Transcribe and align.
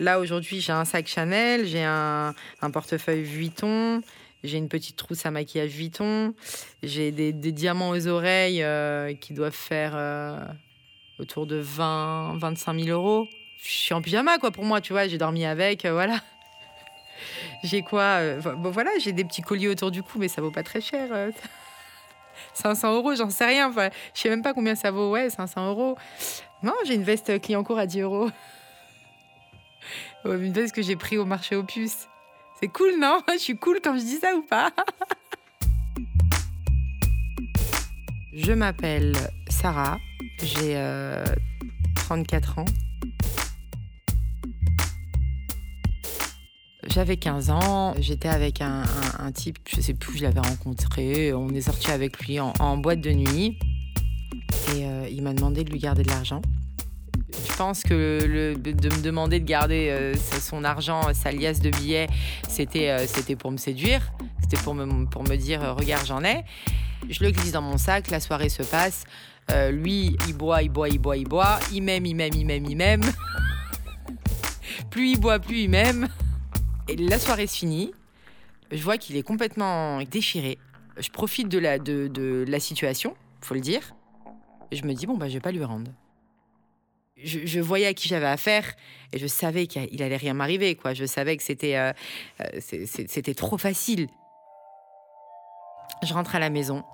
Là, 0.00 0.18
aujourd'hui, 0.18 0.62
j'ai 0.62 0.72
un 0.72 0.86
sac 0.86 1.06
Chanel, 1.06 1.66
j'ai 1.66 1.84
un, 1.84 2.34
portefeuille 2.72 3.22
Vuitton, 3.22 4.00
j'ai 4.42 4.56
une 4.56 4.70
petite 4.70 4.96
trousse 4.96 5.26
à 5.26 5.30
maquillage 5.30 5.72
Vuitton, 5.72 6.32
j'ai 6.82 7.12
des, 7.12 7.32
diamants 7.52 7.90
aux 7.90 8.06
oreilles 8.06 8.62
euh, 8.62 9.12
qui 9.14 9.34
doivent 9.34 9.52
faire 9.52 9.92
euh, 9.94 10.38
autour 11.18 11.46
de 11.46 11.56
20, 11.56 12.38
25 12.38 12.80
000 12.80 12.88
euros. 12.98 13.28
Je 13.62 13.68
suis 13.68 13.92
en 13.92 14.00
pyjama, 14.00 14.38
quoi, 14.38 14.50
pour 14.50 14.64
moi, 14.64 14.80
tu 14.80 14.94
vois, 14.94 15.06
j'ai 15.06 15.18
dormi 15.18 15.44
avec, 15.44 15.84
euh, 15.84 15.92
voilà. 15.92 16.18
J'ai 17.62 17.82
quoi 17.82 18.36
Bon, 18.56 18.70
voilà, 18.70 18.88
j'ai 18.98 19.12
des 19.12 19.24
petits 19.24 19.42
colliers 19.42 19.68
autour 19.68 19.90
du 19.90 20.02
cou, 20.02 20.18
mais 20.18 20.28
ça 20.28 20.40
vaut 20.40 20.50
pas 20.50 20.62
très 20.62 20.80
cher. 20.80 21.08
euh. 21.12 21.30
500 22.54 22.94
euros, 22.96 23.14
j'en 23.14 23.28
sais 23.28 23.44
rien. 23.44 23.68
Enfin, 23.68 23.90
je 24.14 24.20
sais 24.22 24.30
même 24.30 24.40
pas 24.40 24.54
combien 24.54 24.74
ça 24.74 24.90
vaut. 24.90 25.10
Ouais, 25.10 25.28
500 25.28 25.68
euros. 25.68 25.98
Non, 26.62 26.72
j'ai 26.86 26.94
une 26.94 27.02
veste 27.02 27.38
client 27.42 27.62
court 27.62 27.78
à 27.78 27.84
10 27.84 28.00
euros. 28.00 28.30
Une 30.24 30.52
veste 30.52 30.74
que 30.74 30.82
j'ai 30.82 30.96
pris 30.96 31.16
au 31.16 31.24
marché 31.24 31.56
aux 31.56 31.64
puces. 31.64 32.08
C'est 32.60 32.68
cool, 32.68 32.98
non? 33.00 33.20
Je 33.32 33.38
suis 33.38 33.56
cool 33.56 33.80
quand 33.82 33.96
je 33.96 34.02
dis 34.02 34.16
ça 34.16 34.34
ou 34.36 34.42
pas? 34.42 34.70
Je 38.32 38.52
m'appelle 38.52 39.16
Sarah, 39.48 39.98
j'ai 40.40 40.76
euh, 40.76 41.24
34 41.96 42.60
ans. 42.60 42.64
J'avais 46.86 47.16
15 47.16 47.50
ans, 47.50 47.94
j'étais 47.98 48.28
avec 48.28 48.60
un, 48.60 48.84
type, 49.34 49.58
je 49.68 49.80
sais 49.80 49.94
plus, 49.94 50.18
je 50.18 50.22
l'avais 50.22 50.40
rencontré, 50.40 51.32
on 51.32 51.48
est 51.50 51.62
sorti 51.62 51.90
avec 51.90 52.24
lui 52.24 52.38
en, 52.40 52.52
en 52.60 52.76
boîte 52.76 53.00
de 53.00 53.10
nuit 53.10 53.58
et 54.76 54.86
euh, 54.86 55.08
il 55.10 55.22
m'a 55.22 55.34
demandé 55.34 55.64
de 55.64 55.70
lui 55.70 55.78
garder 55.78 56.02
de 56.02 56.08
l'argent. 56.08 56.40
Je 57.48 57.56
pense 57.56 57.82
que 57.82 58.54
de 58.54 58.88
me 58.88 59.02
demander 59.02 59.40
de 59.40 59.44
garder 59.44 59.88
euh, 59.90 60.14
son 60.40 60.64
argent, 60.64 61.02
sa 61.14 61.32
liasse 61.32 61.60
de 61.60 61.70
billets, 61.70 62.08
c'était 62.48 62.90
euh, 62.90 63.06
c'était 63.06 63.36
pour 63.36 63.50
me 63.50 63.56
séduire, 63.56 64.12
c'était 64.40 64.62
pour 64.62 64.74
me, 64.74 65.06
pour 65.06 65.24
me 65.24 65.36
dire 65.36 65.62
euh, 65.62 65.72
regarde 65.72 66.06
j'en 66.06 66.24
ai. 66.24 66.44
Je 67.08 67.24
le 67.24 67.30
glisse 67.30 67.52
dans 67.52 67.62
mon 67.62 67.78
sac, 67.78 68.10
la 68.10 68.20
soirée 68.20 68.48
se 68.48 68.62
passe. 68.62 69.04
Euh, 69.50 69.70
lui, 69.70 70.16
il 70.28 70.34
boit, 70.34 70.62
il 70.62 70.68
boit, 70.68 70.88
il 70.88 70.98
boit, 70.98 71.16
il 71.16 71.26
boit. 71.26 71.58
Il 71.72 71.82
m'aime, 71.82 72.06
il 72.06 72.14
m'aime, 72.14 72.34
il 72.34 72.46
m'aime, 72.46 72.64
il 72.66 72.76
m'aime. 72.76 73.02
plus 74.90 75.10
il 75.10 75.20
boit, 75.20 75.38
plus 75.38 75.62
il 75.62 75.70
m'aime. 75.70 76.08
Et 76.88 76.96
la 76.96 77.18
soirée 77.18 77.46
se 77.46 77.56
finit. 77.56 77.92
Je 78.70 78.82
vois 78.82 78.98
qu'il 78.98 79.16
est 79.16 79.22
complètement 79.22 80.02
déchiré. 80.02 80.58
Je 80.98 81.08
profite 81.08 81.48
de 81.48 81.58
la, 81.58 81.78
de, 81.78 82.08
de 82.08 82.44
la 82.46 82.60
situation, 82.60 83.14
faut 83.40 83.54
le 83.54 83.60
dire. 83.60 83.94
Je 84.70 84.82
me 84.84 84.92
dis, 84.92 85.06
bon, 85.06 85.16
bah, 85.16 85.28
je 85.28 85.34
vais 85.34 85.40
pas 85.40 85.52
lui 85.52 85.64
rendre. 85.64 85.90
Je, 87.24 87.60
voyais 87.60 87.86
à 87.86 87.94
qui 87.94 88.08
j'avais 88.08 88.26
affaire 88.26 88.64
et 89.12 89.18
je 89.18 89.26
savais 89.26 89.66
qu'il 89.66 90.02
allait 90.02 90.16
rien 90.16 90.34
m'arriver, 90.34 90.74
quoi. 90.74 90.94
Je 90.94 91.04
savais 91.04 91.36
que 91.36 91.42
c'était 91.42 91.76
euh, 91.76 91.92
euh, 92.40 92.60
c'était 92.60 93.34
trop 93.34 93.58
facile. 93.58 94.08
Je 96.02 96.14
rentre 96.14 96.34
à 96.34 96.38
la 96.38 96.50
maison. 96.50 96.84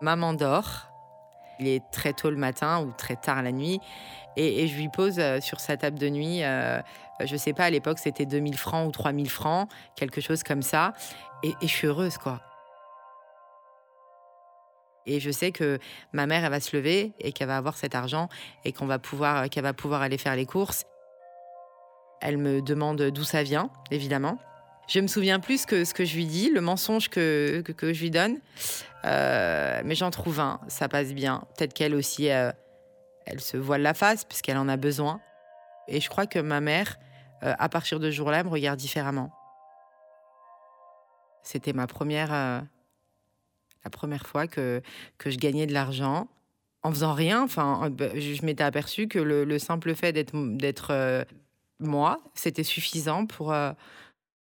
Maman 0.00 0.34
dort. 0.34 0.86
Il 1.58 1.68
est 1.68 1.82
très 1.92 2.14
tôt 2.14 2.30
le 2.30 2.36
matin 2.36 2.82
ou 2.82 2.92
très 2.96 3.16
tard 3.16 3.42
la 3.42 3.52
nuit. 3.52 3.80
Et, 4.36 4.62
et 4.62 4.68
je 4.68 4.76
lui 4.76 4.88
pose 4.88 5.18
euh, 5.18 5.40
sur 5.40 5.60
sa 5.60 5.76
table 5.76 5.98
de 5.98 6.08
nuit, 6.08 6.42
euh, 6.42 6.80
je 7.24 7.36
sais 7.36 7.52
pas, 7.52 7.64
à 7.64 7.70
l'époque 7.70 7.98
c'était 7.98 8.26
2000 8.26 8.56
francs 8.56 8.88
ou 8.88 8.92
3000 8.92 9.28
francs, 9.28 9.68
quelque 9.96 10.20
chose 10.20 10.42
comme 10.42 10.62
ça. 10.62 10.94
Et, 11.42 11.48
et 11.48 11.66
je 11.66 11.66
suis 11.66 11.86
heureuse, 11.86 12.16
quoi. 12.16 12.40
Et 15.06 15.20
je 15.20 15.30
sais 15.30 15.52
que 15.52 15.78
ma 16.12 16.26
mère, 16.26 16.44
elle 16.44 16.50
va 16.50 16.60
se 16.60 16.76
lever 16.76 17.12
et 17.20 17.32
qu'elle 17.32 17.48
va 17.48 17.56
avoir 17.56 17.76
cet 17.76 17.94
argent 17.94 18.28
et 18.64 18.72
qu'on 18.72 18.86
va 18.86 18.98
pouvoir, 18.98 19.48
qu'elle 19.48 19.62
va 19.62 19.72
pouvoir 19.72 20.02
aller 20.02 20.18
faire 20.18 20.36
les 20.36 20.46
courses. 20.46 20.84
Elle 22.20 22.36
me 22.36 22.60
demande 22.60 23.00
d'où 23.02 23.24
ça 23.24 23.42
vient, 23.42 23.70
évidemment. 23.90 24.38
Je 24.88 25.00
me 25.00 25.06
souviens 25.06 25.40
plus 25.40 25.66
que 25.66 25.84
ce 25.84 25.94
que 25.94 26.04
je 26.04 26.16
lui 26.16 26.26
dis, 26.26 26.50
le 26.50 26.60
mensonge 26.60 27.08
que, 27.08 27.60
que, 27.60 27.92
je 27.92 28.00
lui 28.00 28.10
donne. 28.10 28.38
Euh, 29.04 29.80
mais 29.84 29.94
j'en 29.94 30.10
trouve 30.10 30.40
un, 30.40 30.60
ça 30.68 30.88
passe 30.88 31.14
bien. 31.14 31.44
Peut-être 31.56 31.72
qu'elle 31.72 31.94
aussi, 31.94 32.30
euh, 32.30 32.50
elle 33.24 33.40
se 33.40 33.56
voile 33.56 33.82
la 33.82 33.94
face 33.94 34.24
puisqu'elle 34.24 34.58
en 34.58 34.68
a 34.68 34.76
besoin. 34.76 35.20
Et 35.88 36.00
je 36.00 36.08
crois 36.08 36.26
que 36.26 36.38
ma 36.38 36.60
mère, 36.60 36.96
euh, 37.42 37.54
à 37.58 37.68
partir 37.68 38.00
de 38.00 38.10
ce 38.10 38.16
jour-là, 38.16 38.42
me 38.42 38.48
regarde 38.48 38.78
différemment. 38.78 39.30
C'était 41.42 41.72
ma 41.72 41.86
première, 41.86 42.32
euh, 42.32 42.60
la 43.84 43.90
première 43.90 44.26
fois 44.26 44.46
que, 44.46 44.82
que 45.18 45.30
je 45.30 45.38
gagnais 45.38 45.66
de 45.66 45.72
l'argent 45.72 46.28
en 46.82 46.90
faisant 46.90 47.14
rien. 47.14 47.42
Enfin, 47.42 47.82
euh, 47.84 47.90
bah, 47.90 48.08
je 48.14 48.44
m'étais 48.44 48.64
aperçue 48.64 49.08
que 49.08 49.18
le, 49.18 49.44
le 49.44 49.58
simple 49.58 49.94
fait 49.94 50.12
d'être 50.12 50.34
d'être 50.56 50.88
euh, 50.90 51.24
moi, 51.78 52.20
c'était 52.34 52.62
suffisant 52.62 53.26
pour, 53.26 53.52
euh, 53.52 53.72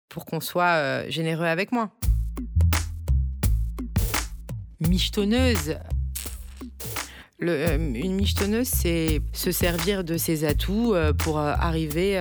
pour 0.08 0.24
qu'on 0.24 0.40
soit 0.40 0.76
euh, 0.76 1.10
généreux 1.10 1.46
avec 1.46 1.72
moi. 1.72 1.90
Michetonneuse. 4.80 5.76
Le, 7.40 7.74
une 7.74 8.14
michetonneuse, 8.14 8.68
c'est 8.68 9.20
se 9.32 9.50
servir 9.50 10.04
de 10.04 10.16
ses 10.16 10.44
atouts 10.44 10.94
pour 11.18 11.38
arriver 11.38 12.16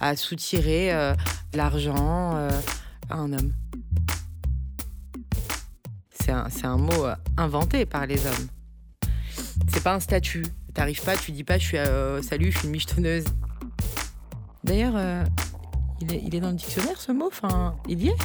à 0.00 0.16
soutirer 0.16 1.14
l'argent 1.54 2.34
à 3.08 3.14
un 3.14 3.32
homme. 3.32 3.52
C'est 6.50 6.66
un, 6.66 6.76
mot 6.76 7.06
euh, 7.06 7.14
inventé 7.38 7.86
par 7.86 8.06
les 8.06 8.26
hommes. 8.26 8.48
C'est 9.68 9.82
pas 9.82 9.94
un 9.94 10.00
statut. 10.00 10.44
T'arrives 10.74 11.02
pas, 11.02 11.16
tu 11.16 11.32
dis 11.32 11.42
pas 11.42 11.56
je 11.56 11.64
suis 11.64 11.78
euh, 11.78 12.20
salut, 12.20 12.52
je 12.52 12.58
suis 12.58 12.66
une 12.66 12.72
michetonneuse. 12.72 13.24
D'ailleurs, 14.62 14.92
euh, 14.96 15.24
il, 16.02 16.34
est, 16.34 16.40
dans 16.40 16.50
le 16.50 16.56
dictionnaire 16.56 17.00
ce 17.00 17.12
mot 17.12 17.28
Enfin, 17.28 17.76
il 17.88 18.02
y 18.02 18.08
est 18.08 18.16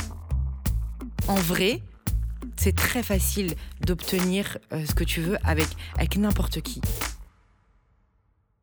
En 1.30 1.36
vrai, 1.36 1.80
c'est 2.58 2.76
très 2.76 3.04
facile 3.04 3.56
d'obtenir 3.80 4.58
ce 4.72 4.94
que 4.94 5.06
tu 5.06 5.22
veux 5.22 5.38
avec, 5.46 6.18
n'importe 6.18 6.60
qui. 6.60 6.82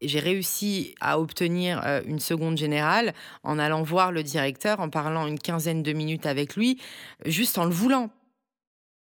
J'ai 0.02 0.20
réussi 0.20 0.94
à 1.00 1.18
obtenir 1.18 1.82
une 2.06 2.20
seconde 2.20 2.58
générale 2.58 3.14
en 3.42 3.58
allant 3.58 3.82
voir 3.82 4.12
le 4.12 4.22
directeur, 4.22 4.80
en 4.80 4.90
parlant 4.90 5.26
une 5.26 5.38
quinzaine 5.38 5.82
de 5.82 5.92
minutes 5.94 6.26
avec 6.26 6.56
lui, 6.56 6.78
juste 7.24 7.56
en 7.56 7.64
le 7.64 7.72
voulant. 7.72 8.10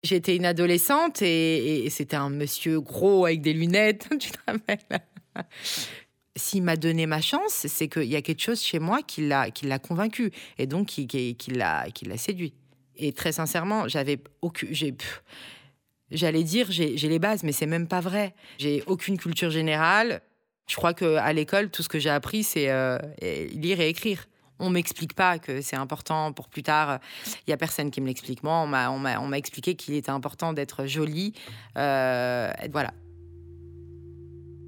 J'étais 0.03 0.35
une 0.35 0.45
adolescente 0.45 1.21
et, 1.21 1.87
c'était 1.89 2.17
un 2.17 2.29
monsieur 2.29 2.81
gros 2.81 3.25
avec 3.25 3.41
des 3.41 3.53
lunettes, 3.53 4.07
tu 4.19 4.31
te 4.31 4.37
rappelles? 4.45 5.01
S'il 6.35 6.63
m'a 6.63 6.75
donné 6.75 7.05
ma 7.05 7.21
chance, 7.21 7.67
c'est 7.67 7.87
qu'il 7.87 8.05
y 8.05 8.15
a 8.15 8.21
quelque 8.21 8.41
chose 8.41 8.61
chez 8.61 8.79
moi 8.79 9.01
qui 9.01 9.27
l'a, 9.27 9.79
convaincu 9.79 10.31
et 10.57 10.67
donc 10.67 10.87
qui, 10.87 11.07
qui, 11.07 11.51
l'a, 11.51 11.89
qui 11.91 12.05
l'a 12.05 12.17
séduit. 12.17 12.53
Et 12.95 13.13
très 13.13 13.31
sincèrement, 13.31 13.87
j'avais 13.87 14.19
aucune, 14.41 14.73
j'allais 16.11 16.43
dire 16.43 16.67
j'ai, 16.69 16.97
j'ai 16.97 17.07
les 17.07 17.19
bases, 17.19 17.43
mais 17.43 17.51
c'est 17.51 17.65
même 17.65 17.87
pas 17.87 18.01
vrai. 18.01 18.33
J'ai 18.57 18.83
aucune 18.87 19.17
culture 19.17 19.51
générale. 19.51 20.21
Je 20.67 20.75
crois 20.75 20.93
que 20.93 21.15
à 21.15 21.31
l'école, 21.33 21.69
tout 21.69 21.83
ce 21.83 21.89
que 21.89 21.99
j'ai 21.99 22.09
appris, 22.09 22.43
c'est 22.43 22.69
euh, 22.69 22.97
lire 23.21 23.79
et 23.79 23.89
écrire. 23.89 24.27
On 24.59 24.69
m'explique 24.69 25.13
pas 25.13 25.39
que 25.39 25.61
c'est 25.61 25.75
important 25.75 26.31
pour 26.31 26.47
plus 26.47 26.63
tard. 26.63 26.99
Il 27.47 27.49
y 27.49 27.53
a 27.53 27.57
personne 27.57 27.91
qui 27.91 28.01
me 28.01 28.07
l'explique. 28.07 28.43
Moi, 28.43 28.53
on 28.53 28.67
m'a, 28.99 29.37
expliqué 29.37 29.75
qu'il 29.75 29.95
était 29.95 30.11
important 30.11 30.53
d'être 30.53 30.85
jolie. 30.85 31.33
Euh, 31.77 32.51
voilà. 32.71 32.93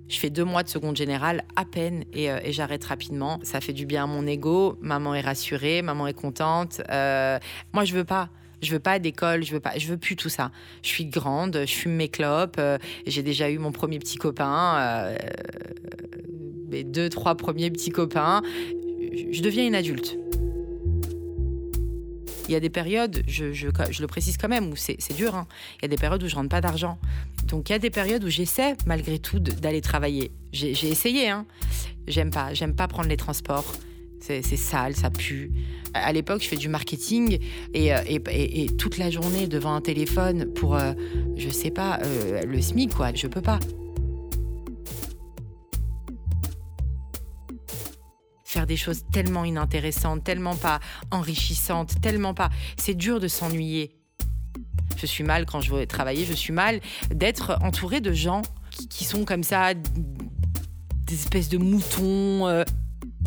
Je 0.07 0.19
fais 0.19 0.29
deux 0.29 0.43
mois 0.43 0.63
de 0.63 0.69
seconde 0.69 0.95
générale 0.95 1.43
à 1.55 1.65
peine 1.65 2.03
et, 2.13 2.29
euh, 2.29 2.39
et 2.43 2.51
j'arrête 2.51 2.83
rapidement. 2.83 3.39
Ça 3.43 3.59
fait 3.59 3.73
du 3.73 3.85
bien 3.85 4.03
à 4.03 4.07
mon 4.07 4.27
ego. 4.27 4.77
Maman 4.81 5.15
est 5.15 5.21
rassurée, 5.21 5.81
maman 5.81 6.07
est 6.07 6.13
contente. 6.13 6.81
Euh, 6.89 7.39
moi, 7.73 7.85
je 7.85 7.93
veux 7.93 8.03
pas. 8.03 8.29
Je 8.61 8.71
veux 8.71 8.79
pas 8.79 8.97
d'école, 8.99 9.43
je 9.43 9.51
veux 9.51 9.59
pas, 9.59 9.77
je 9.77 9.87
veux 9.87 9.97
plus 9.97 10.15
tout 10.15 10.29
ça. 10.29 10.49
Je 10.81 10.87
suis 10.87 11.05
grande, 11.05 11.61
je 11.67 11.71
fume 11.71 11.91
mes 11.91 12.07
clopes. 12.07 12.59
j'ai 13.05 13.21
déjà 13.21 13.49
eu 13.49 13.59
mon 13.59 13.71
premier 13.71 13.99
petit 13.99 14.17
copain, 14.17 15.13
mes 16.69 16.83
deux, 16.83 17.09
trois 17.09 17.35
premiers 17.35 17.69
petits 17.69 17.91
copains. 17.91 18.41
Je, 19.31 19.41
deviens 19.41 19.65
une 19.65 19.75
adulte. 19.75 20.17
Il 22.47 22.51
y 22.51 22.55
a 22.55 22.59
des 22.59 22.69
périodes, 22.69 23.23
je, 23.27 23.45
le 23.45 24.07
précise 24.07 24.37
quand 24.37 24.47
même, 24.47 24.71
où 24.71 24.75
c'est 24.75 25.15
dur. 25.15 25.35
hein. 25.35 25.47
Il 25.79 25.83
y 25.83 25.85
a 25.85 25.87
des 25.87 25.97
périodes 25.97 26.21
où 26.21 26.27
je 26.27 26.35
rentre 26.35 26.49
pas 26.49 26.61
d'argent. 26.61 26.99
Donc 27.47 27.69
il 27.69 27.73
y 27.73 27.75
a 27.75 27.79
des 27.79 27.89
périodes 27.89 28.23
où 28.23 28.29
j'essaie 28.29 28.75
malgré 28.85 29.19
tout 29.19 29.39
d'aller 29.39 29.81
travailler. 29.81 30.31
J'ai 30.51 30.87
essayé, 30.87 31.29
hein. 31.29 31.45
J'aime 32.07 32.29
pas, 32.29 32.53
j'aime 32.53 32.75
pas 32.75 32.87
prendre 32.87 33.09
les 33.09 33.17
transports. 33.17 33.65
C'est 34.19 34.41
sale, 34.57 34.95
ça 34.95 35.11
pue. 35.11 35.51
À 35.93 36.11
l'époque, 36.11 36.41
je 36.41 36.47
fais 36.47 36.55
du 36.55 36.67
marketing 36.67 37.37
et, 37.75 37.93
euh, 37.93 37.99
et 38.07 38.67
toute 38.75 38.97
la 38.97 39.11
journée 39.11 39.45
devant 39.45 39.75
un 39.75 39.81
téléphone 39.81 40.51
pour, 40.53 40.75
euh, 40.75 40.93
je 41.35 41.49
sais 41.49 41.69
pas, 41.69 41.99
euh, 42.01 42.41
le 42.43 42.59
SMIC, 42.59 42.95
quoi. 42.95 43.13
Je 43.13 43.27
peux 43.27 43.41
pas. 43.41 43.59
Faire 48.55 48.65
des 48.65 48.77
choses 48.77 49.03
tellement 49.11 49.43
inintéressantes, 49.43 50.23
tellement 50.23 50.55
pas 50.55 50.79
enrichissantes, 51.11 51.99
tellement 51.99 52.33
pas. 52.33 52.49
C'est 52.77 52.93
dur 52.93 53.19
de 53.19 53.27
s'ennuyer. 53.27 53.97
Je 54.95 55.05
suis 55.05 55.25
mal 55.25 55.45
quand 55.45 55.59
je 55.59 55.75
vais 55.75 55.85
travailler, 55.85 56.23
je 56.23 56.31
suis 56.31 56.53
mal 56.53 56.79
d'être 57.09 57.57
entourée 57.61 57.99
de 57.99 58.13
gens 58.13 58.43
qui, 58.71 58.87
qui 58.87 59.03
sont 59.03 59.25
comme 59.25 59.43
ça, 59.43 59.73
des 59.73 61.13
espèces 61.13 61.49
de 61.49 61.57
moutons. 61.57 62.47
euh. 62.47 62.63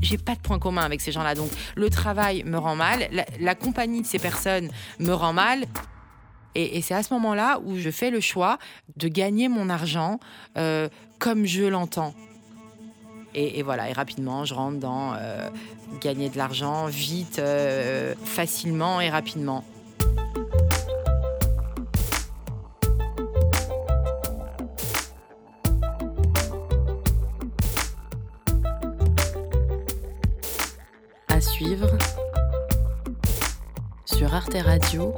j'ai 0.01 0.17
pas 0.17 0.35
de 0.35 0.41
point 0.41 0.59
commun 0.59 0.81
avec 0.81 1.03
ces 1.03 1.13
gens-là. 1.13 1.35
Donc 1.35 1.51
le 1.77 1.91
travail 1.91 2.43
me 2.45 2.57
rend 2.57 2.75
mal, 2.75 3.11
la, 3.39 3.55
compagnie 3.55 4.01
de 4.01 4.07
ces 4.07 4.19
personnes 4.19 4.71
me 4.99 5.13
rend 5.13 5.35
mal. 5.35 5.67
Et, 6.55 6.81
c'est 6.81 6.95
à 6.95 7.03
ce 7.03 7.13
moment-là 7.13 7.61
où 7.67 7.77
je 7.77 7.91
fais 7.91 8.11
le 8.11 8.21
choix 8.21 8.57
de 8.97 9.09
gagner 9.09 9.51
mon 9.51 9.69
argent 9.69 10.21
euh, 10.57 10.89
comme 11.19 11.45
je 11.45 11.65
l'entends. 11.65 12.15
Et, 13.41 13.63
voilà, 13.63 13.89
et 13.89 13.93
rapidement, 13.93 14.45
je 14.45 14.53
rentre 14.53 14.81
dans 14.81 15.15
euh, 15.15 15.49
gagner 16.01 16.29
de 16.29 16.37
l'argent 16.37 16.87
vite, 16.87 17.39
euh, 17.39 18.13
facilement 18.25 19.01
et 19.01 19.11
rapidement. 19.11 19.65
À 31.29 31.41
suivre 31.41 31.97
sur 34.05 34.35
Arte 34.35 34.57
Radio 34.65 35.15